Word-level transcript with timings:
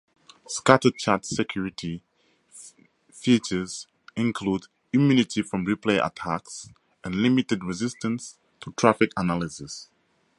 Scatterchat's 0.47 1.35
security 1.35 2.01
features 3.13 3.85
include 4.15 4.65
immunity 4.91 5.43
from 5.43 5.63
replay 5.63 6.03
attacks 6.03 6.69
and 7.03 7.13
limited 7.13 7.63
resistance 7.63 8.39
to 8.61 8.73
traffic 8.75 9.11
analysis. 9.15 9.91